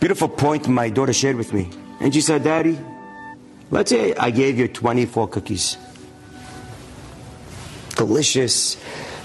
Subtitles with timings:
[0.00, 1.70] beautiful point my daughter shared with me.
[2.00, 2.78] And she said, Daddy,
[3.70, 5.76] let's say I gave you 24 cookies.
[7.96, 8.76] Delicious,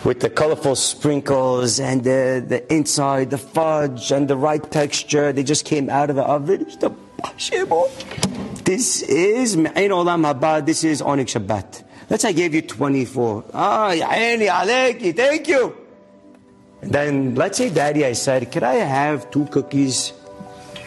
[0.04, 5.32] with the colorful sprinkles and the, the inside, the fudge and the right texture.
[5.32, 6.66] They just came out of the oven.
[8.64, 11.84] This is Ma'in Olam Haba, this is Oneg Shabbat.
[12.10, 13.46] Let's say I gave you 24.
[13.54, 15.76] Ah, Ya'ini Aleki, thank you.
[16.82, 20.14] And then let's say, Daddy, I said, could I have two cookies?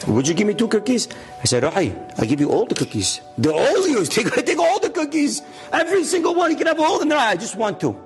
[0.07, 1.09] Would you give me two cookies?
[1.41, 3.21] I said, Rahi, I'll give you all the cookies.
[3.39, 4.09] They're all yours.
[4.15, 5.43] Take, take all the cookies.
[5.73, 6.51] Every single one.
[6.51, 7.17] You can have all of them.
[7.19, 7.97] I just want two.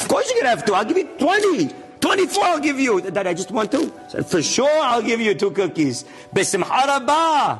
[0.00, 0.74] Of course you can have two.
[0.74, 1.74] I'll give you 20.
[2.00, 3.00] 24 I'll give you.
[3.00, 3.92] That I just want two.
[4.06, 6.04] I said, for sure I'll give you two cookies.
[6.34, 7.58] Rabbah.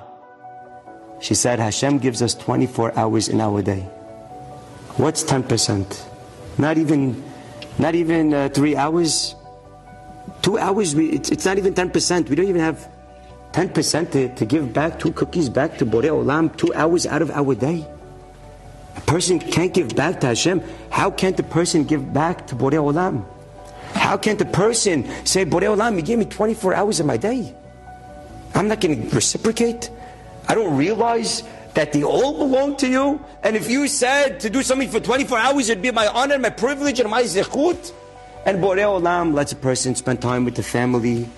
[1.20, 3.80] She said, Hashem gives us 24 hours in our day.
[4.96, 6.06] What's 10%?
[6.58, 7.22] Not even,
[7.78, 9.34] not even uh, three hours.
[10.40, 12.28] Two hours, we, it's, it's not even 10%.
[12.30, 12.88] We don't even have
[13.52, 17.30] 10% to, to give back two cookies back to Borei Olam two hours out of
[17.30, 17.86] our day.
[18.96, 20.62] A person can't give back to Hashem.
[20.90, 23.24] How can't a person give back to Borei Olam?
[23.94, 27.54] How can't a person say, Borei Olam, you gave me 24 hours of my day?
[28.54, 29.90] I'm not going to reciprocate.
[30.48, 31.42] I don't realize
[31.74, 33.24] that they all belong to you.
[33.42, 36.50] And if you said to do something for 24 hours, it'd be my honor, my
[36.50, 37.92] privilege, and my zechut.
[38.46, 41.28] And Borei Olam lets a person spend time with the family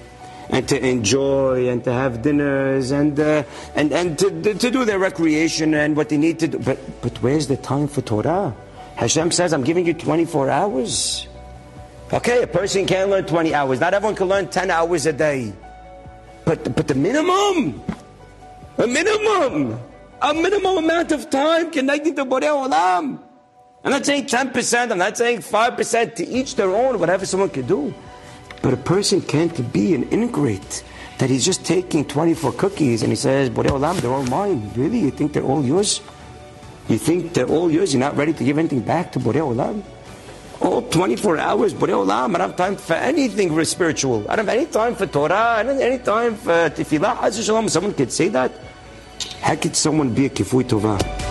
[0.50, 3.42] and to enjoy and to have dinners and uh,
[3.74, 6.58] and and to, to do their recreation and what they need to do.
[6.58, 8.54] But but where's the time for Torah?
[8.96, 11.26] Hashem says, I'm giving you 24 hours.
[12.12, 13.80] Okay, a person can learn 20 hours.
[13.80, 15.52] Not everyone can learn 10 hours a day.
[16.44, 17.80] But but the minimum,
[18.78, 19.80] a minimum,
[20.20, 23.18] a minimum amount of time connecting to Borei Olam.
[23.84, 27.66] I'm not saying 10%, I'm not saying 5%, to each their own, whatever someone can
[27.66, 27.92] do.
[28.62, 30.84] But a person can't be an ingrate
[31.18, 34.70] that he's just taking 24 cookies and he says, Borei Olam, they're all mine.
[34.76, 35.00] Really?
[35.00, 36.00] You think they're all yours?
[36.88, 37.92] You think they're all yours?
[37.92, 39.82] You're not ready to give anything back to Borei Olam?
[40.60, 44.24] All 24 hours, Borei Olam, I don't have time for anything spiritual.
[44.28, 47.68] I don't have any time for Torah, I don't have any time for tefillah.
[47.68, 48.52] Someone could say that.
[49.40, 51.21] How could someone be a kifui tovah?